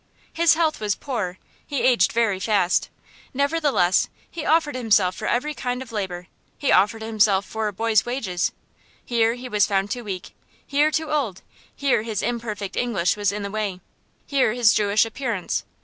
[0.33, 2.89] His health was poor; he aged very fast.
[3.35, 6.25] Nevertheless he offered himself for every kind of labor;
[6.57, 8.51] he offered himself for a boy's wages.
[9.05, 10.33] Here he was found too weak,
[10.65, 11.43] here too old;
[11.75, 13.79] here his imperfect English was in the way,
[14.25, 15.65] here his Jewish appearance.